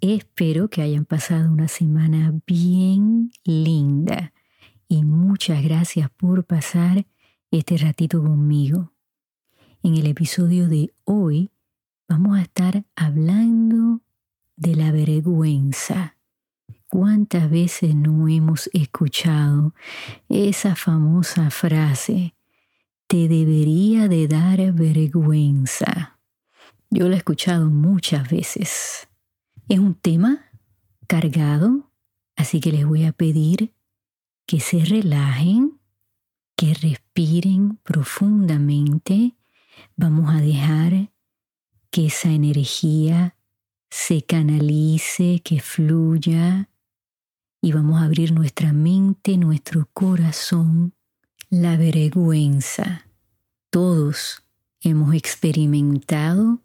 espero 0.00 0.68
que 0.68 0.82
hayan 0.82 1.04
pasado 1.04 1.50
una 1.50 1.68
semana 1.68 2.34
bien 2.46 3.30
linda 3.44 4.32
y 4.88 5.04
muchas 5.04 5.62
gracias 5.62 6.10
por 6.10 6.44
pasar 6.44 7.06
este 7.50 7.76
ratito 7.76 8.22
conmigo. 8.22 8.92
En 9.82 9.96
el 9.96 10.06
episodio 10.06 10.68
de 10.68 10.92
hoy 11.04 11.50
vamos 12.08 12.38
a 12.38 12.42
estar 12.42 12.84
hablando 12.96 14.02
de 14.56 14.76
la 14.76 14.92
vergüenza. 14.92 16.16
¿Cuántas 16.88 17.50
veces 17.50 17.94
no 17.94 18.28
hemos 18.28 18.70
escuchado 18.72 19.74
esa 20.28 20.74
famosa 20.74 21.50
frase? 21.50 22.34
Te 23.06 23.28
debería 23.28 24.08
de 24.08 24.26
dar 24.26 24.72
vergüenza. 24.72 26.18
Yo 26.90 27.08
la 27.08 27.16
he 27.16 27.18
escuchado 27.18 27.70
muchas 27.70 28.30
veces. 28.30 29.07
Es 29.68 29.78
un 29.78 29.94
tema 29.94 30.46
cargado, 31.06 31.90
así 32.36 32.58
que 32.58 32.72
les 32.72 32.86
voy 32.86 33.04
a 33.04 33.12
pedir 33.12 33.74
que 34.46 34.60
se 34.60 34.82
relajen, 34.82 35.78
que 36.56 36.72
respiren 36.72 37.76
profundamente. 37.82 39.36
Vamos 39.94 40.34
a 40.34 40.40
dejar 40.40 41.12
que 41.90 42.06
esa 42.06 42.30
energía 42.30 43.36
se 43.90 44.22
canalice, 44.22 45.42
que 45.44 45.60
fluya 45.60 46.70
y 47.60 47.72
vamos 47.72 48.00
a 48.00 48.04
abrir 48.04 48.32
nuestra 48.32 48.72
mente, 48.72 49.36
nuestro 49.36 49.90
corazón, 49.92 50.94
la 51.50 51.76
vergüenza. 51.76 53.06
Todos 53.68 54.44
hemos 54.80 55.14
experimentado 55.14 56.62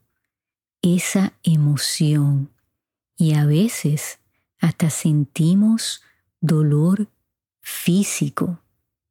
esa 0.82 1.34
emoción 1.44 2.53
y 3.18 3.34
a 3.34 3.46
veces 3.46 4.20
hasta 4.60 4.90
sentimos 4.90 6.02
dolor 6.42 7.10
físico. 7.62 8.62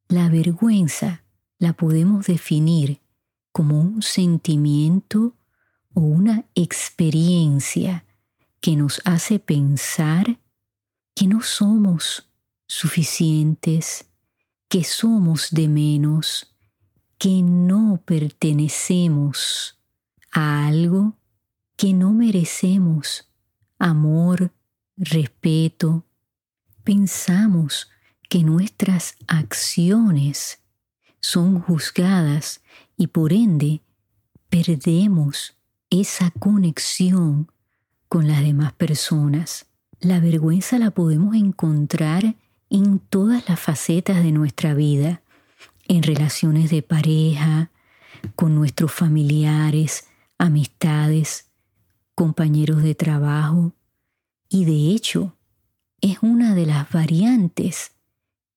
La 0.07 0.29
vergüenza 0.29 1.23
la 1.57 1.73
podemos 1.73 2.27
definir 2.27 2.99
como 3.51 3.79
un 3.79 4.01
sentimiento 4.01 5.35
o 5.93 6.01
una 6.01 6.45
experiencia 6.55 8.05
que 8.59 8.75
nos 8.75 9.01
hace 9.05 9.39
pensar 9.39 10.39
que 11.15 11.27
no 11.27 11.41
somos 11.41 12.27
suficientes, 12.67 14.05
que 14.67 14.83
somos 14.83 15.49
de 15.51 15.67
menos, 15.67 16.55
que 17.17 17.41
no 17.43 18.01
pertenecemos 18.05 19.79
a 20.31 20.67
algo 20.67 21.15
que 21.75 21.93
no 21.93 22.13
merecemos 22.13 23.29
amor, 23.83 24.51
respeto. 24.95 26.05
Pensamos 26.83 27.89
que 28.29 28.43
nuestras 28.43 29.15
acciones 29.27 30.59
son 31.19 31.59
juzgadas 31.59 32.61
y 32.97 33.07
por 33.07 33.33
ende 33.33 33.81
perdemos 34.49 35.57
esa 35.89 36.31
conexión 36.31 37.51
con 38.07 38.27
las 38.27 38.41
demás 38.41 38.71
personas. 38.73 39.65
La 39.99 40.19
vergüenza 40.19 40.79
la 40.79 40.91
podemos 40.91 41.35
encontrar 41.35 42.35
en 42.69 42.99
todas 42.99 43.47
las 43.49 43.59
facetas 43.59 44.23
de 44.23 44.31
nuestra 44.31 44.73
vida, 44.73 45.21
en 45.87 46.03
relaciones 46.03 46.71
de 46.71 46.81
pareja, 46.81 47.69
con 48.35 48.55
nuestros 48.55 48.91
familiares, 48.91 50.07
amistades, 50.37 51.49
compañeros 52.15 52.83
de 52.83 52.95
trabajo. 52.95 53.73
Y 54.49 54.65
de 54.65 54.93
hecho 54.93 55.35
es 56.01 56.17
una 56.21 56.53
de 56.55 56.65
las 56.65 56.91
variantes 56.91 57.93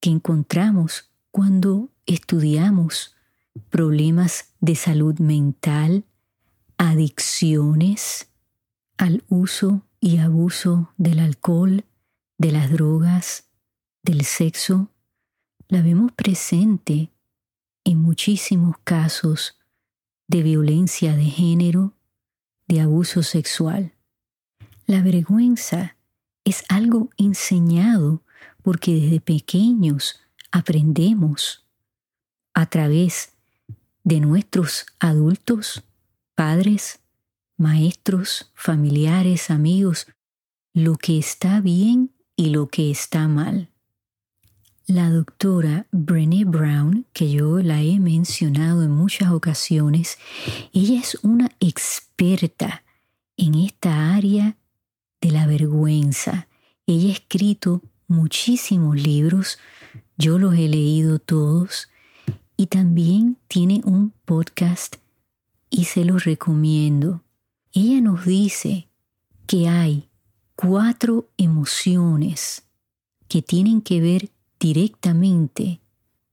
que 0.01 0.11
encontramos 0.11 1.11
cuando 1.31 1.91
estudiamos 2.07 3.15
problemas 3.71 4.53
de 4.61 4.75
salud 4.75 5.19
mental, 5.19 6.05
adicciones 6.79 8.31
al 8.99 9.25
uso 9.29 9.83
y 10.01 10.19
abuso 10.19 10.93
del 10.97 11.21
alcohol, 11.21 11.85
de 12.39 12.53
las 12.53 12.71
drogas, 12.71 13.45
del 14.03 14.25
sexo, 14.25 14.91
la 15.69 15.83
vemos 15.83 16.13
presente 16.13 17.11
en 17.85 18.01
muchísimos 18.01 18.77
casos 18.85 19.59
de 20.29 20.43
violencia 20.43 21.17
de 21.17 21.25
género, 21.25 21.96
de 22.69 22.81
abuso 22.81 23.23
sexual. 23.23 23.93
La 24.87 25.03
vergüenza 25.03 25.97
es 26.45 26.65
algo 26.69 27.11
enseñado 27.17 28.23
porque 28.63 28.95
desde 28.95 29.21
pequeños 29.21 30.21
aprendemos 30.51 31.67
a 32.55 32.67
través 32.67 33.33
de 34.05 34.21
nuestros 34.21 34.87
adultos 35.01 35.83
padres, 36.37 37.01
maestros, 37.57 38.53
familiares, 38.55 39.51
amigos, 39.51 40.07
lo 40.73 40.97
que 40.97 41.19
está 41.19 41.61
bien 41.61 42.13
y 42.37 42.51
lo 42.51 42.69
que 42.69 42.91
está 42.91 43.27
mal. 43.27 43.71
La 44.89 45.11
doctora 45.11 45.89
Brené 45.91 46.45
Brown, 46.45 47.07
que 47.13 47.29
yo 47.29 47.59
la 47.59 47.83
he 47.83 47.99
mencionado 47.99 48.85
en 48.85 48.93
muchas 48.93 49.33
ocasiones, 49.33 50.17
ella 50.73 51.01
es 51.01 51.19
una 51.25 51.51
experta 51.59 52.85
en 53.37 53.57
esta 53.57 54.15
área 54.15 54.57
de 55.21 55.33
la 55.33 55.49
vergüenza. 55.49 56.47
Ella 56.87 57.09
ha 57.09 57.13
escrito 57.15 57.83
muchísimos 58.07 58.95
libros, 58.95 59.59
yo 60.19 60.39
los 60.39 60.55
he 60.55 60.69
leído 60.69 61.19
todos, 61.19 61.89
y 62.57 62.67
también 62.67 63.39
tiene 63.49 63.83
un 63.85 64.13
podcast 64.25 64.99
y 65.69 65.87
se 65.87 66.05
los 66.05 66.23
recomiendo. 66.23 67.25
Ella 67.73 68.01
nos 68.01 68.25
dice 68.25 68.87
que 69.49 69.69
hay 69.69 70.09
cuatro 70.55 71.29
emociones 71.39 72.63
que 73.27 73.43
tienen 73.43 73.83
que 73.83 74.01
ver 74.01 74.31
directamente 74.59 75.81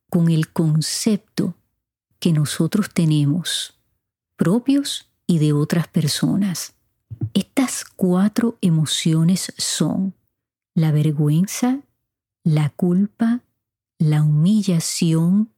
con 0.09 0.29
el 0.29 0.49
concepto 0.49 1.55
que 2.19 2.31
nosotros 2.31 2.89
tenemos, 2.93 3.79
propios 4.35 5.09
y 5.27 5.39
de 5.39 5.53
otras 5.53 5.87
personas. 5.87 6.73
Estas 7.33 7.83
cuatro 7.83 8.57
emociones 8.61 9.53
son 9.57 10.13
la 10.75 10.91
vergüenza, 10.91 11.79
la 12.43 12.69
culpa, 12.69 13.41
la 13.97 14.23
humillación 14.23 15.51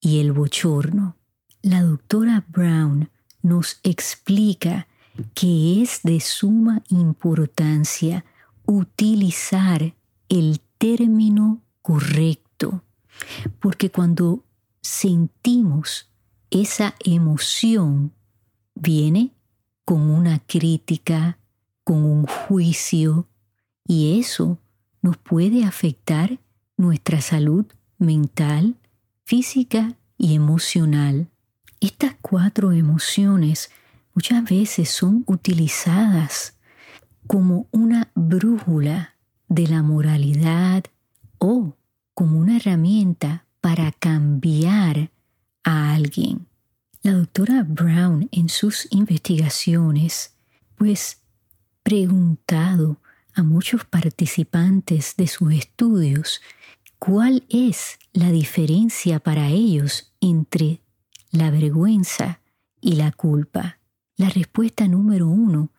y 0.00 0.20
el 0.20 0.32
bochorno. 0.32 1.16
La 1.62 1.82
doctora 1.82 2.44
Brown 2.48 3.10
nos 3.42 3.80
explica 3.82 4.86
que 5.34 5.82
es 5.82 6.00
de 6.02 6.20
suma 6.20 6.82
importancia 6.90 8.24
utilizar 8.66 9.94
el 10.28 10.60
término 10.78 11.62
correcto, 11.86 12.82
porque 13.60 13.92
cuando 13.92 14.44
sentimos 14.82 16.10
esa 16.50 16.96
emoción, 16.98 18.12
viene 18.74 19.30
con 19.84 20.00
una 20.00 20.40
crítica, 20.40 21.38
con 21.84 22.02
un 22.02 22.26
juicio, 22.26 23.28
y 23.86 24.18
eso 24.18 24.58
nos 25.00 25.16
puede 25.16 25.62
afectar 25.62 26.40
nuestra 26.76 27.20
salud 27.20 27.66
mental, 27.98 28.74
física 29.24 29.96
y 30.18 30.34
emocional. 30.34 31.28
Estas 31.78 32.16
cuatro 32.20 32.72
emociones 32.72 33.70
muchas 34.12 34.42
veces 34.42 34.90
son 34.90 35.22
utilizadas 35.28 36.56
como 37.28 37.68
una 37.70 38.10
brújula 38.16 39.14
de 39.46 39.68
la 39.68 39.84
moralidad 39.84 40.82
o 41.38 41.76
como 42.16 42.38
una 42.38 42.56
herramienta 42.56 43.44
para 43.60 43.92
cambiar 43.92 45.10
a 45.64 45.92
alguien. 45.92 46.46
La 47.02 47.12
doctora 47.12 47.62
Brown 47.62 48.26
en 48.32 48.48
sus 48.48 48.88
investigaciones, 48.90 50.34
pues, 50.76 51.20
preguntado 51.82 53.02
a 53.34 53.42
muchos 53.42 53.84
participantes 53.84 55.14
de 55.18 55.26
sus 55.26 55.52
estudios 55.52 56.40
cuál 56.98 57.44
es 57.50 57.98
la 58.14 58.32
diferencia 58.32 59.20
para 59.20 59.50
ellos 59.50 60.14
entre 60.22 60.80
la 61.30 61.50
vergüenza 61.50 62.40
y 62.80 62.92
la 62.94 63.12
culpa. 63.12 63.78
La 64.16 64.30
respuesta 64.30 64.88
número 64.88 65.28
uno 65.28 65.70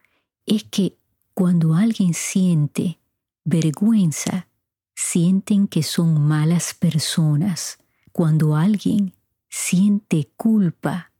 es 0.46 0.66
que 0.66 1.00
cuando 1.34 1.74
alguien 1.74 2.14
siente 2.14 3.00
vergüenza, 3.44 4.47
sienten 5.00 5.68
que 5.68 5.84
son 5.84 6.20
malas 6.20 6.74
personas. 6.74 7.78
Cuando 8.12 8.56
alguien 8.56 9.14
siente 9.48 10.32
culpa, 10.36 11.12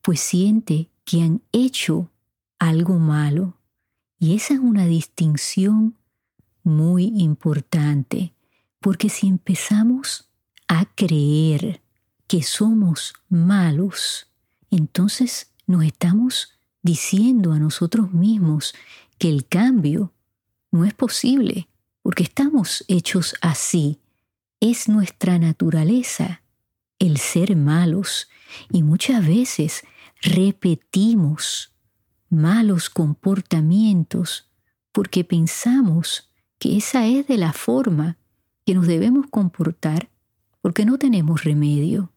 pues 0.00 0.20
siente 0.20 0.90
que 1.04 1.20
han 1.20 1.42
hecho 1.52 2.10
algo 2.58 2.98
malo. 2.98 3.58
Y 4.18 4.34
esa 4.34 4.54
es 4.54 4.60
una 4.60 4.86
distinción 4.86 5.98
muy 6.62 7.12
importante, 7.18 8.32
porque 8.80 9.10
si 9.10 9.26
empezamos 9.26 10.30
a 10.66 10.86
creer 10.86 11.82
que 12.26 12.42
somos 12.42 13.12
malos, 13.28 14.28
entonces 14.70 15.52
nos 15.66 15.84
estamos 15.84 16.58
diciendo 16.82 17.52
a 17.52 17.58
nosotros 17.58 18.12
mismos 18.12 18.74
que 19.18 19.28
el 19.28 19.46
cambio 19.46 20.14
no 20.70 20.86
es 20.86 20.94
posible, 20.94 21.68
porque 22.06 22.22
estamos 22.22 22.84
hechos 22.86 23.34
así. 23.40 23.98
Es 24.60 24.88
nuestra 24.88 25.40
naturaleza 25.40 26.40
el 27.00 27.16
ser 27.16 27.56
malos 27.56 28.28
y 28.70 28.84
muchas 28.84 29.26
veces 29.26 29.82
repetimos 30.22 31.72
malos 32.30 32.90
comportamientos 32.90 34.48
porque 34.92 35.24
pensamos 35.24 36.30
que 36.60 36.76
esa 36.76 37.08
es 37.08 37.26
de 37.26 37.38
la 37.38 37.52
forma 37.52 38.18
que 38.64 38.74
nos 38.74 38.86
debemos 38.86 39.26
comportar 39.28 40.08
porque 40.60 40.84
no 40.86 40.98
tenemos 40.98 41.42
remedio. 41.42 42.12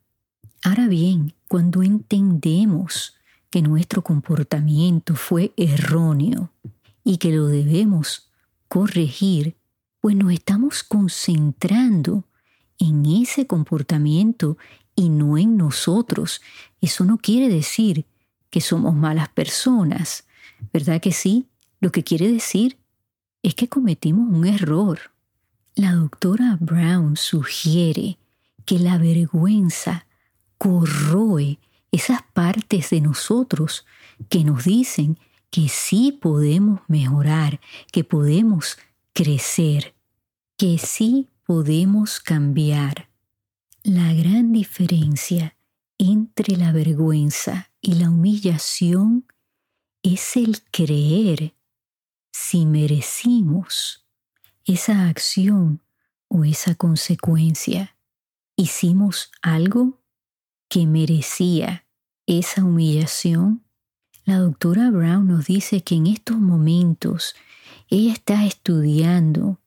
Ahora 0.62 0.88
bien, 0.88 1.33
cuando 1.47 1.81
entendemos 1.81 3.15
que 3.50 3.63
nuestro 3.63 4.03
comportamiento 4.03 5.15
fue 5.15 5.51
erróneo 5.57 6.51
y 7.03 7.18
que 7.18 7.31
lo 7.31 7.47
debemos 7.47 8.30
corregir, 8.68 9.56
pues 10.01 10.16
nos 10.16 10.31
estamos 10.31 10.84
concentrando 10.84 12.25
en 12.78 13.06
ese 13.06 13.48
comportamiento 13.48 14.57
y 14.96 15.10
no 15.10 15.38
en 15.38 15.57
nosotros. 15.57 16.42
Eso 16.81 17.06
no 17.06 17.18
quiere 17.18 17.50
decir 17.50 18.06
que 18.50 18.62
somos 18.62 18.96
malas 18.96 19.30
personas, 19.30 20.25
¿verdad 20.74 21.01
que 21.01 21.12
sí? 21.12 21.48
Lo 21.80 21.92
que 21.92 22.04
quiere 22.04 22.31
decir 22.31 22.78
es 23.44 23.56
que 23.56 23.69
cometimos 23.69 24.34
un 24.34 24.46
error. 24.46 25.00
La 25.75 25.94
doctora 25.94 26.57
Brown 26.60 27.16
sugiere 27.16 28.18
que 28.66 28.80
la 28.80 28.98
vergüenza 28.98 30.06
corroe 30.57 31.60
esas 31.92 32.22
partes 32.34 32.90
de 32.90 33.01
nosotros 33.01 33.86
que 34.28 34.44
nos 34.44 34.66
dicen 34.66 35.18
que 35.50 35.69
sí 35.69 36.12
podemos 36.12 36.81
mejorar, 36.88 37.60
que 37.92 38.04
podemos 38.04 38.78
crecer, 39.21 39.95
que 40.56 40.77
sí 40.77 41.27
podemos 41.45 42.21
cambiar. 42.21 43.10
La 43.83 44.13
gran 44.13 44.54
diferencia 44.54 45.57
entre 45.98 46.56
la 46.56 46.71
vergüenza 46.71 47.69
y 47.81 47.95
la 47.95 48.10
humillación 48.12 49.25
es 50.04 50.38
el 50.38 50.62
creer 50.71 51.54
si 52.31 52.66
merecimos 52.66 54.06
esa 54.63 55.10
acción 55.10 55.81
o 56.30 56.45
esa 56.45 56.75
consecuencia. 56.75 57.98
Hicimos 58.56 59.33
algo 59.42 60.01
que 60.69 60.88
merecía 60.88 61.86
esa 62.25 62.63
humillación. 62.63 63.65
La 64.29 64.37
doctora 64.37 64.91
Brown 64.91 65.27
nos 65.27 65.47
dice 65.47 65.81
que 65.81 65.95
en 65.95 66.05
estos 66.05 66.37
momentos 66.37 67.33
ella 67.89 68.13
está 68.13 68.45
estudiando 68.45 69.59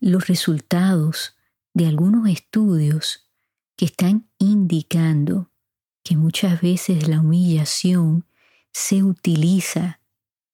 los 0.00 0.26
resultados 0.26 1.34
de 1.72 1.86
algunos 1.86 2.28
estudios 2.28 3.26
que 3.76 3.86
están 3.86 4.28
indicando 4.36 5.50
que 6.04 6.18
muchas 6.18 6.60
veces 6.60 7.08
la 7.08 7.20
humillación 7.20 8.26
se 8.70 9.02
utiliza 9.02 10.00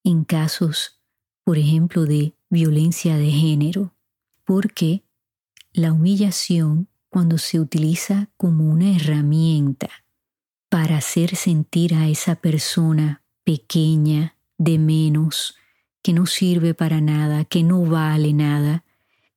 en 0.04 0.22
casos, 0.22 1.00
por 1.42 1.58
ejemplo, 1.58 2.04
de 2.04 2.36
violencia 2.48 3.16
de 3.16 3.32
género, 3.32 3.92
porque 4.44 5.02
la 5.72 5.92
humillación, 5.92 6.86
cuando 7.08 7.38
se 7.38 7.58
utiliza 7.58 8.30
como 8.36 8.68
una 8.70 8.94
herramienta 8.94 9.45
hacer 10.96 11.36
sentir 11.36 11.94
a 11.94 12.08
esa 12.08 12.36
persona 12.36 13.22
pequeña, 13.44 14.36
de 14.58 14.78
menos, 14.78 15.56
que 16.02 16.12
no 16.12 16.26
sirve 16.26 16.74
para 16.74 17.00
nada, 17.00 17.44
que 17.44 17.62
no 17.62 17.84
vale 17.84 18.32
nada, 18.32 18.84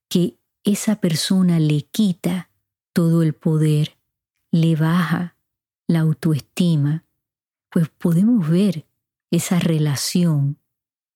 que 0.08 0.38
esa 0.64 0.98
persona 0.98 1.60
le 1.60 1.82
quita 1.82 2.50
todo 2.94 3.24
el 3.24 3.34
poder, 3.34 3.98
le 4.52 4.76
baja 4.76 5.36
la 5.88 6.02
autoestima, 6.02 7.06
pues 7.70 7.90
podemos 7.90 8.50
ver 8.50 8.86
esa 9.32 9.60
relación 9.60 10.58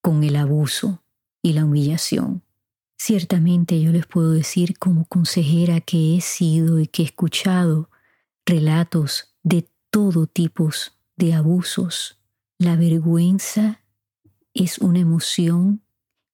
con 0.01 0.23
el 0.23 0.35
abuso 0.35 1.03
y 1.41 1.53
la 1.53 1.65
humillación. 1.65 2.43
Ciertamente 2.97 3.81
yo 3.81 3.91
les 3.91 4.05
puedo 4.05 4.31
decir 4.31 4.77
como 4.77 5.05
consejera 5.05 5.81
que 5.81 6.15
he 6.15 6.21
sido 6.21 6.79
y 6.79 6.87
que 6.87 7.03
he 7.03 7.05
escuchado 7.05 7.89
relatos 8.45 9.35
de 9.43 9.67
todo 9.93 10.25
tipo 10.25 10.71
de 11.17 11.35
abusos. 11.35 12.17
La 12.57 12.75
vergüenza 12.75 13.81
es 14.55 14.79
una 14.79 14.97
emoción 14.97 15.83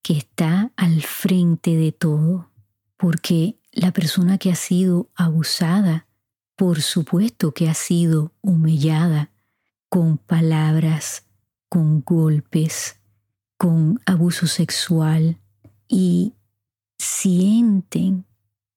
que 0.02 0.14
está 0.14 0.72
al 0.78 1.02
frente 1.02 1.76
de 1.76 1.92
todo, 1.92 2.50
porque 2.96 3.60
la 3.74 3.92
persona 3.92 4.38
que 4.38 4.50
ha 4.50 4.56
sido 4.56 5.10
abusada, 5.14 6.08
por 6.56 6.82
supuesto 6.82 7.54
que 7.54 7.68
ha 7.68 7.74
sido 7.74 8.32
humillada 8.40 9.30
con 9.90 10.18
palabras, 10.18 11.26
con 11.68 12.02
golpes, 12.02 12.98
con 13.58 14.00
abuso 14.06 14.48
sexual 14.48 15.38
y 15.86 16.32
sienten 16.98 18.24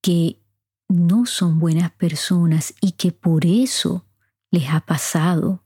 que 0.00 0.40
no 0.88 1.24
son 1.24 1.60
buenas 1.60 1.92
personas 1.92 2.74
y 2.80 2.92
que 2.92 3.12
por 3.12 3.46
eso 3.46 4.04
les 4.52 4.68
ha 4.68 4.80
pasado 4.80 5.64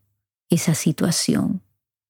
esa 0.49 0.75
situación. 0.75 1.60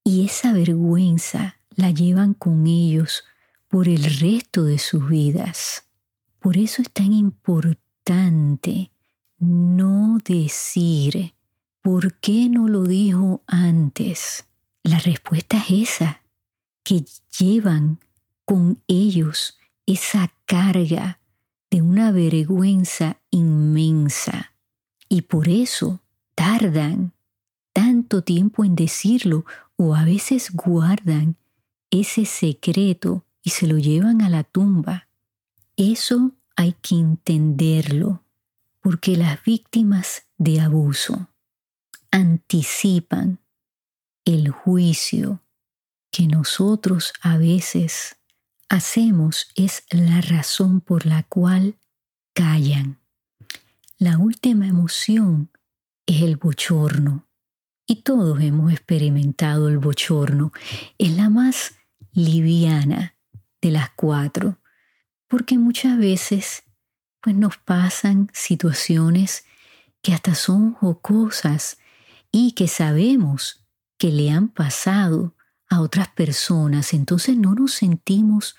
Y 0.05 0.25
esa 0.25 0.53
vergüenza 0.53 1.57
la 1.75 1.91
llevan 1.91 2.35
con 2.35 2.69
ellos 2.69 3.25
por 3.67 3.89
el 3.89 4.05
resto 4.21 4.63
de 4.63 4.79
sus 4.79 5.09
vidas. 5.09 5.85
Por 6.39 6.57
eso 6.57 6.83
es 6.83 6.91
tan 6.93 7.13
importante 7.13 8.93
no 9.39 10.19
decir, 10.25 11.35
¿por 11.83 12.15
qué 12.21 12.49
no 12.49 12.69
lo 12.69 12.85
dijo 12.85 13.43
antes? 13.49 14.45
La 14.85 15.01
respuesta 15.01 15.57
es 15.57 15.91
esa, 15.91 16.23
que 16.85 17.05
llevan 17.39 17.99
con 18.45 18.81
ellos 18.87 19.59
esa 19.87 20.33
carga 20.45 21.21
de 21.71 21.83
una 21.83 22.13
vergüenza 22.13 23.21
inmensa 23.31 24.53
y 25.09 25.23
por 25.23 25.49
eso 25.49 26.01
tardan 26.37 27.13
tanto 27.73 28.23
tiempo 28.23 28.65
en 28.65 28.77
decirlo 28.77 29.45
o 29.77 29.97
a 29.97 30.05
veces 30.05 30.53
guardan 30.53 31.37
ese 31.91 32.25
secreto 32.25 33.25
y 33.43 33.51
se 33.51 33.67
lo 33.67 33.79
llevan 33.79 34.23
a 34.23 34.29
la 34.29 34.45
tumba. 34.45 35.09
Eso 35.77 36.33
hay 36.55 36.75
que 36.81 36.95
entenderlo, 36.95 38.23
porque 38.81 39.17
las 39.17 39.43
víctimas 39.45 40.27
de 40.39 40.61
abuso 40.61 41.29
anticipan 42.11 43.41
el 44.25 44.51
juicio 44.51 45.43
que 46.11 46.27
nosotros 46.27 47.13
a 47.21 47.37
veces 47.37 48.17
hacemos 48.69 49.49
es 49.55 49.85
la 49.91 50.21
razón 50.21 50.81
por 50.81 51.07
la 51.07 51.23
cual 51.25 51.77
callan. 52.33 52.99
La 53.99 54.19
última 54.19 54.67
emoción 54.67 55.51
es 56.07 56.23
el 56.23 56.37
bochorno. 56.37 57.29
Y 57.87 58.03
todos 58.03 58.41
hemos 58.41 58.73
experimentado 58.73 59.69
el 59.69 59.79
bochorno. 59.79 60.53
Es 60.99 61.13
la 61.13 61.31
más 61.31 61.77
liviana 62.13 63.15
de 63.61 63.71
las 63.71 63.91
cuatro, 63.91 64.59
porque 65.29 65.59
muchas 65.59 65.99
veces 65.99 66.63
pues 67.21 67.37
nos 67.37 67.59
pasan 67.59 68.31
situaciones 68.33 69.45
que 70.03 70.15
hasta 70.15 70.35
son 70.35 70.73
jocosas 70.73 71.79
y 72.31 72.53
que 72.53 72.69
sabemos 72.69 73.67
que 73.99 74.13
le 74.13 74.31
han 74.31 74.49
pasado 74.49 75.35
a 75.69 75.81
otras 75.81 76.09
personas, 76.09 76.93
entonces 76.95 77.37
no 77.37 77.55
nos 77.55 77.73
sentimos 77.73 78.57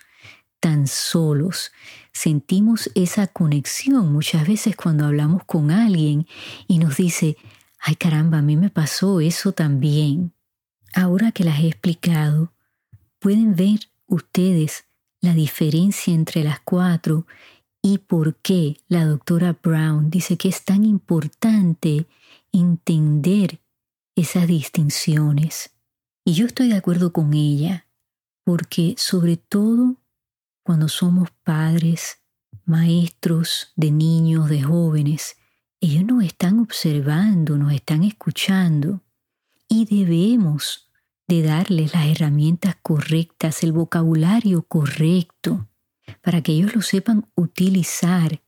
tan 0.59 0.87
solos, 0.87 1.71
sentimos 2.11 2.89
esa 2.95 3.27
conexión 3.27 4.11
muchas 4.11 4.47
veces 4.47 4.75
cuando 4.75 5.05
hablamos 5.05 5.43
con 5.45 5.71
alguien 5.71 6.27
y 6.67 6.79
nos 6.79 6.97
dice, 6.97 7.37
ay 7.79 7.95
caramba, 7.95 8.39
a 8.39 8.41
mí 8.41 8.57
me 8.57 8.69
pasó 8.69 9.19
eso 9.19 9.51
también. 9.51 10.33
Ahora 10.93 11.31
que 11.31 11.43
las 11.43 11.59
he 11.59 11.67
explicado, 11.67 12.53
pueden 13.19 13.55
ver 13.55 13.79
ustedes 14.07 14.85
la 15.21 15.33
diferencia 15.33 16.13
entre 16.13 16.43
las 16.43 16.59
cuatro 16.59 17.27
y 17.81 17.99
por 17.99 18.35
qué 18.35 18.77
la 18.87 19.05
doctora 19.05 19.57
Brown 19.61 20.09
dice 20.09 20.37
que 20.37 20.49
es 20.49 20.63
tan 20.63 20.83
importante 20.83 22.07
entender 22.51 23.59
esas 24.15 24.47
distinciones. 24.47 25.71
Y 26.25 26.33
yo 26.33 26.45
estoy 26.45 26.69
de 26.69 26.75
acuerdo 26.75 27.13
con 27.13 27.33
ella, 27.33 27.87
porque 28.43 28.95
sobre 28.97 29.37
todo 29.37 29.97
cuando 30.67 30.89
somos 30.89 31.29
padres, 31.45 32.17
maestros 32.65 33.71
de 33.77 33.89
niños, 33.89 34.49
de 34.49 34.63
jóvenes, 34.63 35.37
ellos 35.79 36.03
nos 36.03 36.25
están 36.25 36.59
observando, 36.59 37.57
nos 37.57 37.71
están 37.71 38.03
escuchando 38.03 39.01
y 39.69 39.85
debemos 39.85 40.91
de 41.25 41.41
darles 41.41 41.93
las 41.93 42.07
herramientas 42.07 42.75
correctas, 42.81 43.63
el 43.63 43.71
vocabulario 43.71 44.61
correcto, 44.63 45.69
para 46.21 46.43
que 46.43 46.51
ellos 46.51 46.75
lo 46.75 46.81
sepan 46.81 47.29
utilizar 47.35 48.41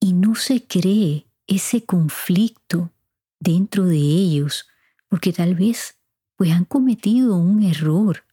y 0.00 0.12
no 0.12 0.34
se 0.34 0.66
cree 0.66 1.28
ese 1.46 1.84
conflicto 1.84 2.90
dentro 3.38 3.84
de 3.84 3.98
ellos, 3.98 4.66
porque 5.06 5.32
tal 5.32 5.54
vez 5.54 5.98
pues 6.34 6.50
han 6.50 6.64
cometido 6.64 7.36
un 7.36 7.62
error 7.62 8.24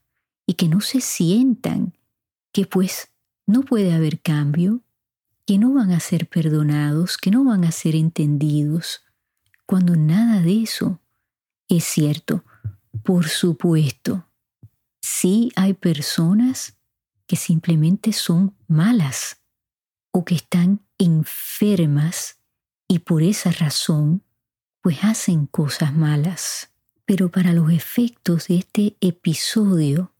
y 0.44 0.54
que 0.54 0.66
no 0.66 0.80
se 0.80 1.00
sientan 1.00 1.94
que 2.50 2.66
pues 2.66 3.11
no 3.46 3.62
puede 3.62 3.92
haber 3.92 4.20
cambio, 4.20 4.82
que 5.46 5.58
no 5.58 5.72
van 5.74 5.92
a 5.92 6.00
ser 6.00 6.28
perdonados, 6.28 7.16
que 7.16 7.30
no 7.30 7.44
van 7.44 7.64
a 7.64 7.72
ser 7.72 7.96
entendidos, 7.96 9.02
cuando 9.66 9.96
nada 9.96 10.40
de 10.40 10.62
eso 10.62 11.00
es 11.68 11.84
cierto. 11.84 12.44
Por 13.02 13.28
supuesto, 13.28 14.26
sí 15.00 15.50
hay 15.56 15.74
personas 15.74 16.76
que 17.26 17.36
simplemente 17.36 18.12
son 18.12 18.54
malas 18.68 19.40
o 20.10 20.24
que 20.24 20.34
están 20.34 20.80
enfermas 20.98 22.38
y 22.86 23.00
por 23.00 23.22
esa 23.22 23.50
razón 23.50 24.22
pues 24.82 25.02
hacen 25.02 25.46
cosas 25.46 25.94
malas. 25.94 26.70
Pero 27.04 27.30
para 27.30 27.52
los 27.52 27.72
efectos 27.72 28.48
de 28.48 28.58
este 28.58 28.96
episodio, 29.00 30.12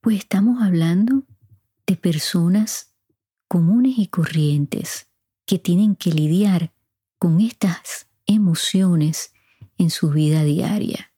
pues 0.00 0.18
estamos 0.18 0.62
hablando 0.62 1.24
de 1.88 1.96
personas 1.96 2.92
comunes 3.48 3.94
y 3.98 4.06
corrientes 4.08 5.08
que 5.46 5.58
tienen 5.58 5.96
que 5.96 6.12
lidiar 6.12 6.72
con 7.18 7.40
estas 7.40 8.06
emociones 8.26 9.32
en 9.78 9.88
su 9.88 10.10
vida 10.10 10.44
diaria. 10.44 11.10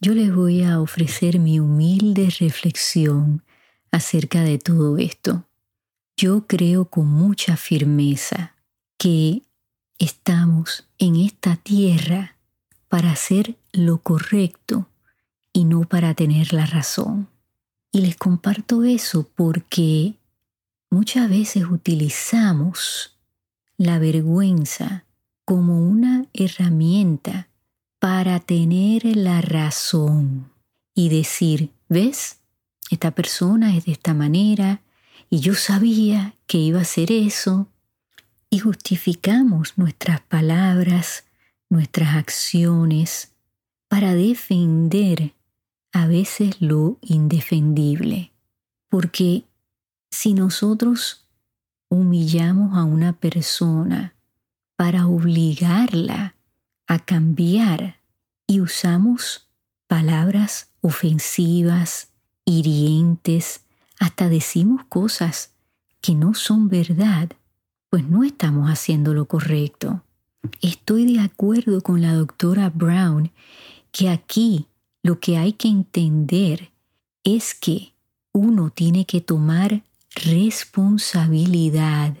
Yo 0.00 0.14
les 0.14 0.32
voy 0.32 0.62
a 0.62 0.80
ofrecer 0.80 1.40
mi 1.40 1.58
humilde 1.58 2.32
reflexión 2.38 3.42
acerca 3.90 4.42
de 4.42 4.58
todo 4.58 4.96
esto. 4.98 5.48
Yo 6.16 6.46
creo 6.46 6.88
con 6.88 7.08
mucha 7.08 7.56
firmeza 7.56 8.54
que 8.98 9.42
estamos 9.98 10.88
en 10.98 11.16
esta 11.16 11.56
tierra 11.56 12.36
para 12.88 13.10
hacer 13.10 13.58
lo 13.72 13.98
correcto 13.98 14.88
y 15.52 15.64
no 15.64 15.82
para 15.82 16.14
tener 16.14 16.52
la 16.52 16.66
razón. 16.66 17.28
Y 17.96 18.00
les 18.02 18.14
comparto 18.14 18.84
eso 18.84 19.26
porque 19.34 20.16
muchas 20.90 21.30
veces 21.30 21.64
utilizamos 21.64 23.16
la 23.78 23.98
vergüenza 23.98 25.06
como 25.46 25.80
una 25.80 26.26
herramienta 26.34 27.48
para 27.98 28.38
tener 28.38 29.16
la 29.16 29.40
razón 29.40 30.52
y 30.94 31.08
decir, 31.08 31.70
¿ves? 31.88 32.40
Esta 32.90 33.12
persona 33.12 33.74
es 33.74 33.86
de 33.86 33.92
esta 33.92 34.12
manera 34.12 34.82
y 35.30 35.40
yo 35.40 35.54
sabía 35.54 36.34
que 36.46 36.58
iba 36.58 36.80
a 36.80 36.82
hacer 36.82 37.10
eso. 37.10 37.66
Y 38.50 38.58
justificamos 38.58 39.78
nuestras 39.78 40.20
palabras, 40.20 41.24
nuestras 41.70 42.14
acciones 42.14 43.32
para 43.88 44.12
defender 44.12 45.32
a 45.96 46.06
veces 46.06 46.60
lo 46.60 46.98
indefendible. 47.00 48.30
Porque 48.90 49.44
si 50.10 50.34
nosotros 50.34 51.26
humillamos 51.88 52.76
a 52.76 52.84
una 52.84 53.14
persona 53.14 54.14
para 54.76 55.06
obligarla 55.06 56.34
a 56.86 56.98
cambiar 56.98 57.96
y 58.46 58.60
usamos 58.60 59.48
palabras 59.86 60.68
ofensivas, 60.82 62.10
hirientes, 62.44 63.62
hasta 63.98 64.28
decimos 64.28 64.84
cosas 64.90 65.54
que 66.02 66.14
no 66.14 66.34
son 66.34 66.68
verdad, 66.68 67.30
pues 67.88 68.04
no 68.04 68.22
estamos 68.22 68.68
haciendo 68.68 69.14
lo 69.14 69.24
correcto. 69.24 70.02
Estoy 70.60 71.10
de 71.14 71.20
acuerdo 71.20 71.80
con 71.80 72.02
la 72.02 72.12
doctora 72.12 72.68
Brown 72.68 73.32
que 73.92 74.10
aquí 74.10 74.66
lo 75.06 75.20
que 75.20 75.38
hay 75.38 75.52
que 75.52 75.68
entender 75.68 76.72
es 77.22 77.54
que 77.54 77.92
uno 78.32 78.70
tiene 78.70 79.06
que 79.06 79.20
tomar 79.20 79.84
responsabilidad 80.16 82.16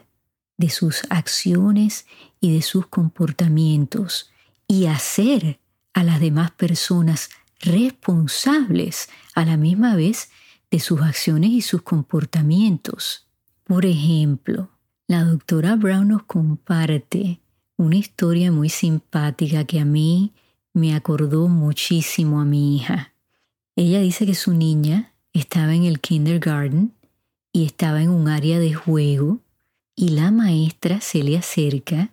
de 0.56 0.70
sus 0.70 1.02
acciones 1.10 2.06
y 2.40 2.54
de 2.54 2.62
sus 2.62 2.86
comportamientos 2.86 4.30
y 4.68 4.86
hacer 4.86 5.58
a 5.94 6.04
las 6.04 6.20
demás 6.20 6.52
personas 6.52 7.28
responsables 7.58 9.08
a 9.34 9.44
la 9.44 9.56
misma 9.56 9.96
vez 9.96 10.30
de 10.70 10.78
sus 10.78 11.02
acciones 11.02 11.50
y 11.50 11.62
sus 11.62 11.82
comportamientos. 11.82 13.26
Por 13.64 13.84
ejemplo, 13.84 14.70
la 15.08 15.24
doctora 15.24 15.74
Brown 15.74 16.06
nos 16.06 16.22
comparte 16.22 17.40
una 17.76 17.96
historia 17.96 18.52
muy 18.52 18.68
simpática 18.68 19.64
que 19.64 19.80
a 19.80 19.84
mí 19.84 20.32
me 20.76 20.94
acordó 20.94 21.48
muchísimo 21.48 22.38
a 22.38 22.44
mi 22.44 22.76
hija. 22.76 23.14
Ella 23.76 23.98
dice 23.98 24.26
que 24.26 24.34
su 24.34 24.52
niña 24.52 25.14
estaba 25.32 25.74
en 25.74 25.84
el 25.84 26.00
kindergarten 26.00 26.92
y 27.50 27.64
estaba 27.64 28.02
en 28.02 28.10
un 28.10 28.28
área 28.28 28.58
de 28.58 28.74
juego 28.74 29.40
y 29.94 30.10
la 30.10 30.30
maestra 30.30 31.00
se 31.00 31.22
le 31.22 31.38
acerca 31.38 32.10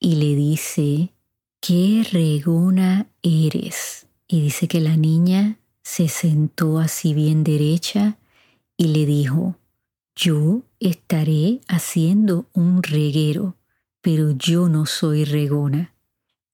y 0.00 0.16
le 0.16 0.34
dice, 0.34 1.10
qué 1.60 2.04
regona 2.10 3.06
eres. 3.22 4.08
Y 4.26 4.40
dice 4.40 4.66
que 4.66 4.80
la 4.80 4.96
niña 4.96 5.60
se 5.84 6.08
sentó 6.08 6.80
así 6.80 7.14
bien 7.14 7.44
derecha 7.44 8.18
y 8.76 8.88
le 8.88 9.06
dijo, 9.06 9.54
yo 10.16 10.62
estaré 10.80 11.60
haciendo 11.68 12.48
un 12.54 12.82
reguero, 12.82 13.54
pero 14.00 14.32
yo 14.32 14.68
no 14.68 14.84
soy 14.84 15.24
regona. 15.24 15.94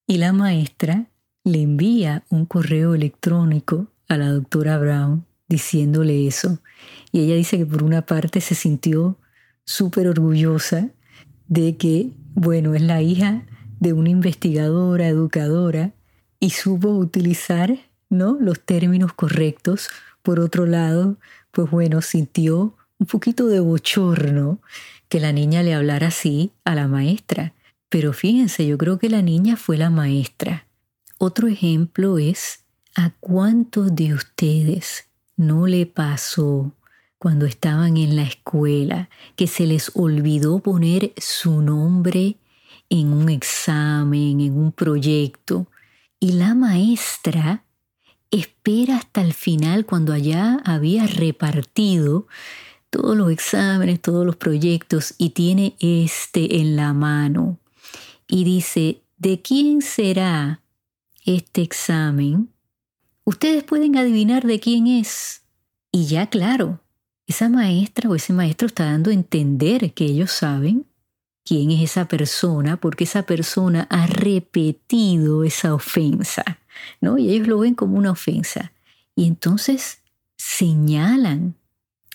Y 0.05 0.19
la 0.19 0.33
maestra 0.33 1.09
le 1.47 1.61
envía 1.61 2.23
un 2.29 2.45
correo 2.45 2.93
electrónico 2.93 3.87
a 4.09 4.17
la 4.17 4.29
doctora 4.31 4.77
Brown 4.77 5.25
diciéndole 5.47 6.27
eso. 6.27 6.59
Y 7.13 7.21
ella 7.21 7.35
dice 7.35 7.57
que 7.57 7.65
por 7.65 7.83
una 7.83 8.01
parte 8.01 8.41
se 8.41 8.53
sintió 8.53 9.17
súper 9.63 10.09
orgullosa 10.09 10.89
de 11.47 11.77
que, 11.77 12.11
bueno, 12.33 12.75
es 12.75 12.81
la 12.81 13.01
hija 13.01 13.45
de 13.79 13.93
una 13.93 14.09
investigadora, 14.09 15.07
educadora, 15.07 15.93
y 16.39 16.49
supo 16.49 16.89
utilizar 16.89 17.77
¿no? 18.09 18.37
los 18.39 18.59
términos 18.59 19.13
correctos. 19.13 19.89
Por 20.23 20.41
otro 20.41 20.65
lado, 20.65 21.15
pues 21.51 21.71
bueno, 21.71 22.01
sintió 22.01 22.75
un 22.99 23.07
poquito 23.07 23.47
de 23.47 23.61
bochorno 23.61 24.59
que 25.07 25.21
la 25.21 25.31
niña 25.31 25.63
le 25.63 25.73
hablara 25.73 26.07
así 26.07 26.51
a 26.65 26.75
la 26.75 26.89
maestra. 26.89 27.53
Pero 27.87 28.11
fíjense, 28.11 28.67
yo 28.67 28.77
creo 28.77 28.99
que 28.99 29.09
la 29.09 29.21
niña 29.21 29.55
fue 29.55 29.77
la 29.77 29.89
maestra. 29.89 30.66
Otro 31.19 31.47
ejemplo 31.47 32.19
es 32.19 32.63
a 32.95 33.11
cuántos 33.19 33.95
de 33.95 34.13
ustedes 34.13 35.09
no 35.35 35.65
le 35.65 35.85
pasó 35.85 36.73
cuando 37.17 37.45
estaban 37.45 37.97
en 37.97 38.15
la 38.15 38.23
escuela 38.23 39.09
que 39.35 39.47
se 39.47 39.65
les 39.65 39.91
olvidó 39.95 40.59
poner 40.59 41.13
su 41.17 41.61
nombre 41.61 42.37
en 42.89 43.11
un 43.13 43.29
examen, 43.29 44.41
en 44.41 44.57
un 44.57 44.71
proyecto, 44.71 45.67
y 46.19 46.33
la 46.33 46.55
maestra 46.55 47.63
espera 48.31 48.97
hasta 48.97 49.21
el 49.21 49.33
final 49.33 49.85
cuando 49.85 50.13
allá 50.13 50.61
había 50.65 51.07
repartido 51.07 52.27
todos 52.89 53.17
los 53.17 53.31
exámenes, 53.31 54.01
todos 54.01 54.25
los 54.25 54.35
proyectos 54.35 55.13
y 55.17 55.31
tiene 55.31 55.75
este 55.79 56.59
en 56.59 56.75
la 56.75 56.93
mano 56.93 57.59
y 58.27 58.43
dice, 58.43 59.01
¿de 59.17 59.41
quién 59.41 59.81
será 59.81 60.61
este 61.27 61.61
examen, 61.61 62.49
ustedes 63.23 63.63
pueden 63.63 63.97
adivinar 63.97 64.45
de 64.45 64.59
quién 64.59 64.87
es. 64.87 65.43
Y 65.91 66.07
ya 66.07 66.27
claro, 66.27 66.81
esa 67.27 67.49
maestra 67.49 68.09
o 68.09 68.15
ese 68.15 68.33
maestro 68.33 68.67
está 68.67 68.85
dando 68.85 69.11
a 69.11 69.13
entender 69.13 69.93
que 69.93 70.05
ellos 70.05 70.31
saben 70.31 70.85
quién 71.43 71.71
es 71.71 71.81
esa 71.81 72.07
persona 72.07 72.77
porque 72.77 73.03
esa 73.03 73.23
persona 73.23 73.87
ha 73.89 74.07
repetido 74.07 75.43
esa 75.43 75.73
ofensa, 75.73 76.59
¿no? 77.01 77.17
Y 77.17 77.29
ellos 77.29 77.47
lo 77.47 77.59
ven 77.59 77.75
como 77.75 77.97
una 77.97 78.11
ofensa. 78.11 78.71
Y 79.15 79.27
entonces 79.27 79.99
señalan 80.37 81.55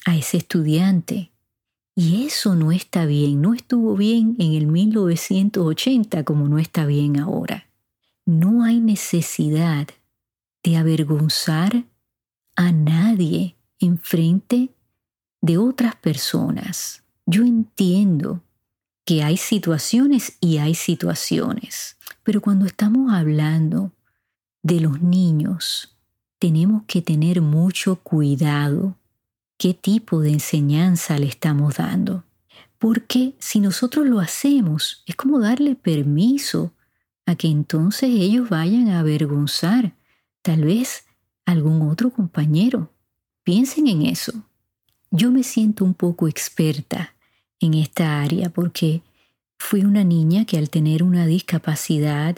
a 0.04 0.16
ese 0.16 0.38
estudiante. 0.38 1.31
Y 1.95 2.25
eso 2.25 2.54
no 2.54 2.73
está 2.73 3.04
bien, 3.04 3.42
no 3.42 3.52
estuvo 3.52 3.97
bien 3.97 4.37
en 4.38 4.54
el 4.54 4.66
1980 4.66 6.25
como 6.25 6.49
no 6.49 6.59
está 6.59 6.87
bien 6.87 7.19
ahora. 7.19 7.66
No 8.24 8.62
hay 8.64 8.80
necesidad 8.80 9.88
de 10.62 10.76
avergonzar 10.76 11.84
a 12.54 12.70
nadie 12.70 13.56
en 13.80 13.98
frente 13.98 14.70
de 15.40 15.58
otras 15.58 15.96
personas. 15.96 17.02
Yo 17.26 17.42
entiendo 17.42 18.42
que 19.04 19.24
hay 19.24 19.36
situaciones 19.36 20.36
y 20.40 20.58
hay 20.58 20.74
situaciones, 20.74 21.96
pero 22.22 22.40
cuando 22.40 22.66
estamos 22.66 23.12
hablando 23.12 23.90
de 24.62 24.80
los 24.80 25.02
niños, 25.02 25.96
tenemos 26.38 26.84
que 26.86 27.02
tener 27.02 27.40
mucho 27.40 27.96
cuidado 27.96 28.96
qué 29.58 29.74
tipo 29.74 30.20
de 30.20 30.30
enseñanza 30.30 31.18
le 31.18 31.26
estamos 31.26 31.76
dando. 31.76 32.24
Porque 32.78 33.34
si 33.38 33.60
nosotros 33.60 34.06
lo 34.06 34.20
hacemos, 34.20 35.02
es 35.06 35.16
como 35.16 35.40
darle 35.40 35.74
permiso 35.74 36.72
a 37.26 37.34
que 37.36 37.48
entonces 37.48 38.10
ellos 38.10 38.48
vayan 38.48 38.88
a 38.88 39.00
avergonzar 39.00 39.94
tal 40.42 40.64
vez 40.64 41.04
algún 41.44 41.82
otro 41.82 42.10
compañero. 42.10 42.90
Piensen 43.44 43.86
en 43.88 44.02
eso. 44.02 44.32
Yo 45.10 45.30
me 45.30 45.42
siento 45.42 45.84
un 45.84 45.94
poco 45.94 46.28
experta 46.28 47.14
en 47.60 47.74
esta 47.74 48.22
área 48.22 48.50
porque 48.50 49.02
fui 49.58 49.84
una 49.84 50.04
niña 50.04 50.44
que 50.44 50.58
al 50.58 50.70
tener 50.70 51.02
una 51.02 51.26
discapacidad 51.26 52.36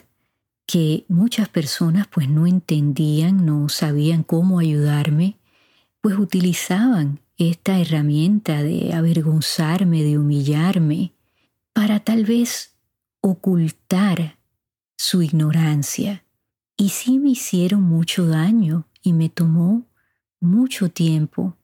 que 0.66 1.04
muchas 1.08 1.48
personas 1.48 2.06
pues 2.06 2.28
no 2.28 2.46
entendían, 2.46 3.44
no 3.44 3.68
sabían 3.68 4.22
cómo 4.22 4.58
ayudarme, 4.58 5.36
pues 6.00 6.18
utilizaban 6.18 7.20
esta 7.36 7.80
herramienta 7.80 8.62
de 8.62 8.92
avergonzarme, 8.94 10.02
de 10.02 10.18
humillarme, 10.18 11.12
para 11.72 12.00
tal 12.00 12.24
vez 12.24 12.76
ocultar 13.20 14.38
su 14.96 15.22
ignorancia. 15.22 16.24
Y 16.76 16.90
sí 16.90 17.18
me 17.18 17.30
hicieron 17.30 17.82
mucho 17.82 18.26
daño 18.26 18.86
y 19.02 19.12
me 19.12 19.28
tomó 19.28 19.86
mucho 20.40 20.88
tiempo 20.88 21.56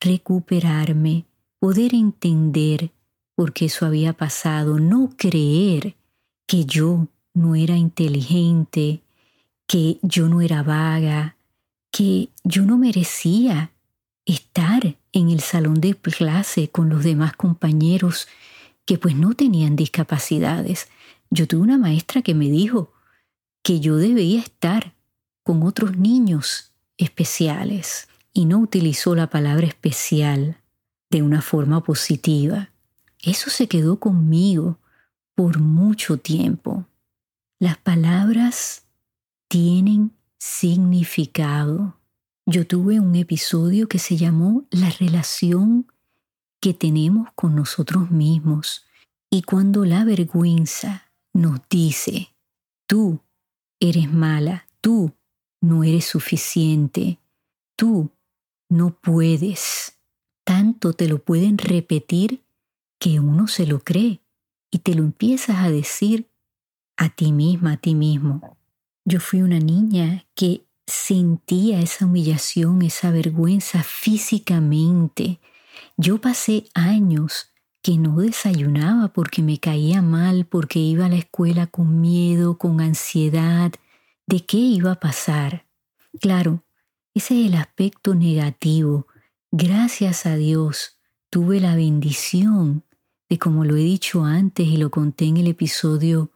recuperarme, 0.00 1.24
poder 1.58 1.94
entender 1.94 2.92
por 3.34 3.52
qué 3.52 3.66
eso 3.66 3.86
había 3.86 4.12
pasado, 4.12 4.78
no 4.78 5.10
creer 5.16 5.96
que 6.46 6.64
yo 6.64 7.08
no 7.34 7.54
era 7.54 7.76
inteligente, 7.76 9.02
que 9.66 9.98
yo 10.02 10.28
no 10.28 10.40
era 10.40 10.62
vaga, 10.62 11.36
que 11.90 12.30
yo 12.44 12.62
no 12.62 12.78
merecía 12.78 13.72
estar 14.24 14.96
en 15.12 15.30
el 15.30 15.40
salón 15.40 15.80
de 15.80 15.94
clase 15.94 16.68
con 16.68 16.88
los 16.88 17.04
demás 17.04 17.34
compañeros 17.34 18.28
que 18.84 18.98
pues 18.98 19.14
no 19.14 19.34
tenían 19.34 19.76
discapacidades. 19.76 20.88
Yo 21.30 21.46
tuve 21.46 21.62
una 21.62 21.78
maestra 21.78 22.22
que 22.22 22.34
me 22.34 22.48
dijo 22.48 22.92
que 23.62 23.80
yo 23.80 23.96
debía 23.96 24.40
estar 24.40 24.94
con 25.42 25.62
otros 25.62 25.96
niños 25.96 26.72
especiales 26.96 28.08
y 28.32 28.44
no 28.44 28.58
utilizó 28.58 29.14
la 29.14 29.28
palabra 29.28 29.66
especial 29.66 30.58
de 31.10 31.22
una 31.22 31.42
forma 31.42 31.82
positiva. 31.82 32.70
Eso 33.22 33.50
se 33.50 33.68
quedó 33.68 33.98
conmigo 33.98 34.78
por 35.34 35.60
mucho 35.60 36.18
tiempo. 36.18 36.86
Las 37.58 37.78
palabras 37.78 38.84
tienen 39.48 40.12
significado. 40.38 41.98
Yo 42.46 42.66
tuve 42.66 43.00
un 43.00 43.16
episodio 43.16 43.88
que 43.88 43.98
se 43.98 44.16
llamó 44.16 44.64
La 44.70 44.90
relación 44.90 45.90
que 46.60 46.74
tenemos 46.74 47.28
con 47.34 47.54
nosotros 47.54 48.10
mismos. 48.10 48.86
Y 49.30 49.42
cuando 49.42 49.84
la 49.84 50.04
vergüenza 50.04 51.07
nos 51.32 51.60
dice, 51.68 52.34
tú 52.86 53.20
eres 53.80 54.12
mala, 54.12 54.66
tú 54.80 55.12
no 55.60 55.84
eres 55.84 56.04
suficiente, 56.04 57.18
tú 57.76 58.10
no 58.68 58.90
puedes, 59.00 59.98
tanto 60.44 60.92
te 60.92 61.08
lo 61.08 61.22
pueden 61.22 61.58
repetir 61.58 62.42
que 62.98 63.20
uno 63.20 63.46
se 63.46 63.66
lo 63.66 63.80
cree 63.80 64.20
y 64.70 64.78
te 64.78 64.94
lo 64.94 65.02
empiezas 65.02 65.56
a 65.58 65.70
decir 65.70 66.28
a 66.96 67.08
ti 67.08 67.32
misma, 67.32 67.74
a 67.74 67.76
ti 67.76 67.94
mismo. 67.94 68.56
Yo 69.04 69.20
fui 69.20 69.42
una 69.42 69.58
niña 69.58 70.26
que 70.34 70.66
sentía 70.86 71.80
esa 71.80 72.06
humillación, 72.06 72.82
esa 72.82 73.10
vergüenza 73.10 73.82
físicamente. 73.82 75.38
Yo 75.96 76.20
pasé 76.20 76.64
años 76.74 77.50
que 77.82 77.96
no 77.96 78.16
desayunaba 78.16 79.08
porque 79.08 79.42
me 79.42 79.58
caía 79.58 80.02
mal, 80.02 80.46
porque 80.46 80.78
iba 80.78 81.06
a 81.06 81.08
la 81.08 81.16
escuela 81.16 81.66
con 81.66 82.00
miedo, 82.00 82.58
con 82.58 82.80
ansiedad 82.80 83.72
de 84.26 84.44
qué 84.44 84.58
iba 84.58 84.92
a 84.92 85.00
pasar. 85.00 85.66
Claro, 86.20 86.64
ese 87.14 87.40
es 87.40 87.46
el 87.46 87.54
aspecto 87.54 88.14
negativo. 88.14 89.06
Gracias 89.50 90.26
a 90.26 90.36
Dios 90.36 90.98
tuve 91.30 91.60
la 91.60 91.74
bendición 91.74 92.84
de, 93.28 93.38
como 93.38 93.64
lo 93.64 93.76
he 93.76 93.80
dicho 93.80 94.24
antes 94.24 94.66
y 94.66 94.76
lo 94.76 94.90
conté 94.90 95.26
en 95.26 95.36
el 95.38 95.46
episodio 95.46 96.32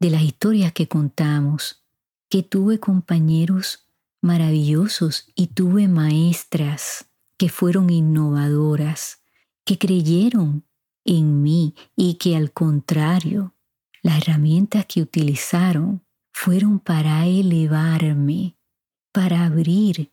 de 0.00 0.10
las 0.10 0.22
historias 0.22 0.72
que 0.72 0.88
contamos, 0.88 1.84
que 2.28 2.42
tuve 2.42 2.78
compañeros 2.78 3.88
maravillosos 4.20 5.26
y 5.34 5.48
tuve 5.48 5.88
maestras 5.88 7.06
que 7.36 7.48
fueron 7.48 7.90
innovadoras, 7.90 9.22
que 9.64 9.78
creyeron 9.78 10.64
en 11.08 11.42
mí 11.42 11.74
y 11.96 12.14
que 12.14 12.36
al 12.36 12.52
contrario, 12.52 13.54
las 14.02 14.18
herramientas 14.18 14.84
que 14.86 15.00
utilizaron 15.00 16.04
fueron 16.32 16.78
para 16.78 17.26
elevarme, 17.26 18.56
para 19.10 19.46
abrir 19.46 20.12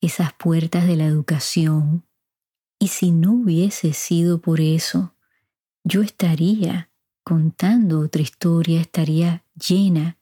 esas 0.00 0.32
puertas 0.32 0.86
de 0.86 0.96
la 0.96 1.06
educación. 1.06 2.04
Y 2.78 2.88
si 2.88 3.12
no 3.12 3.32
hubiese 3.34 3.92
sido 3.92 4.40
por 4.40 4.60
eso, 4.60 5.14
yo 5.84 6.02
estaría 6.02 6.90
contando 7.22 8.00
otra 8.00 8.20
historia, 8.20 8.80
estaría 8.80 9.44
llena 9.54 10.18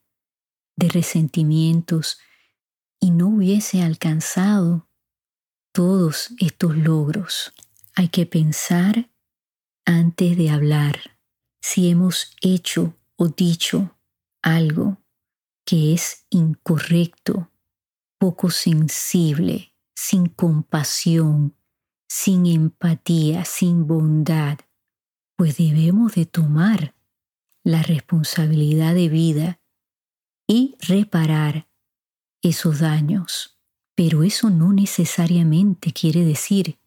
de 0.76 0.88
resentimientos, 0.88 2.18
y 3.00 3.10
no 3.10 3.28
hubiese 3.28 3.82
alcanzado 3.82 4.88
todos 5.72 6.30
estos 6.38 6.76
logros. 6.76 7.52
Hay 7.94 8.08
que 8.08 8.26
pensar 8.26 9.10
antes 9.84 10.36
de 10.36 10.50
hablar 10.50 11.18
si 11.60 11.88
hemos 11.88 12.36
hecho 12.40 12.94
o 13.16 13.28
dicho 13.28 13.96
algo 14.42 14.98
que 15.64 15.94
es 15.94 16.26
incorrecto, 16.30 17.50
poco 18.18 18.50
sensible, 18.50 19.74
sin 19.94 20.26
compasión, 20.26 21.56
sin 22.08 22.46
empatía, 22.46 23.44
sin 23.44 23.86
bondad, 23.86 24.58
pues 25.36 25.56
debemos 25.56 26.14
de 26.14 26.26
tomar 26.26 26.94
la 27.64 27.82
responsabilidad 27.82 28.94
de 28.94 29.08
vida 29.08 29.60
y 30.46 30.76
reparar 30.80 31.66
esos 32.42 32.80
daños. 32.80 33.58
Pero 33.94 34.22
eso 34.22 34.50
no 34.50 34.72
necesariamente 34.72 35.92
quiere 35.92 36.24
decir 36.24 36.78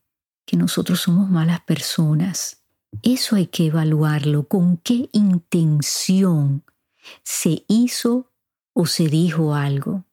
que 0.45 0.57
nosotros 0.57 1.01
somos 1.01 1.29
malas 1.29 1.61
personas. 1.61 2.63
Eso 3.03 3.35
hay 3.35 3.47
que 3.47 3.67
evaluarlo. 3.67 4.47
¿Con 4.47 4.77
qué 4.77 5.09
intención 5.11 6.63
se 7.23 7.63
hizo 7.67 8.31
o 8.73 8.85
se 8.85 9.07
dijo 9.07 9.53
algo? 9.55 10.05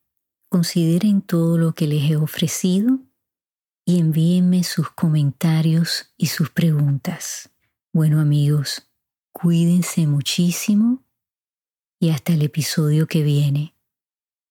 Consideren 0.48 1.22
todo 1.22 1.58
lo 1.58 1.74
que 1.74 1.86
les 1.86 2.10
he 2.10 2.16
ofrecido 2.16 3.00
y 3.84 3.98
envíenme 3.98 4.64
sus 4.64 4.90
comentarios 4.90 6.12
y 6.16 6.26
sus 6.26 6.50
preguntas. 6.50 7.50
Bueno 7.92 8.20
amigos, 8.20 8.88
cuídense 9.32 10.06
muchísimo 10.06 11.02
y 12.00 12.10
hasta 12.10 12.32
el 12.32 12.42
episodio 12.42 13.06
que 13.06 13.22
viene 13.22 13.74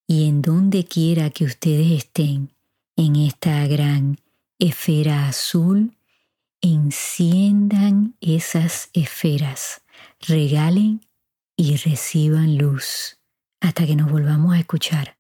y 0.07 0.27
en 0.27 0.41
donde 0.41 0.85
quiera 0.85 1.29
que 1.29 1.45
ustedes 1.45 1.91
estén 1.91 2.51
en 2.95 3.15
esta 3.15 3.65
gran 3.67 4.19
esfera 4.59 5.27
azul, 5.27 5.95
enciendan 6.63 8.15
esas 8.21 8.89
esferas, 8.93 9.83
regalen 10.21 11.01
y 11.57 11.75
reciban 11.75 12.57
luz 12.57 13.19
hasta 13.61 13.85
que 13.85 13.95
nos 13.95 14.09
volvamos 14.09 14.55
a 14.55 14.59
escuchar. 14.59 15.17